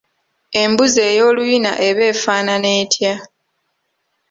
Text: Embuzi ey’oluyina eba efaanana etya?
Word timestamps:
Embuzi 0.61 0.99
ey’oluyina 1.09 1.71
eba 1.87 2.03
efaanana 2.13 2.69
etya? 2.81 3.13